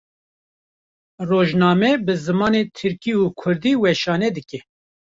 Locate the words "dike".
4.37-4.59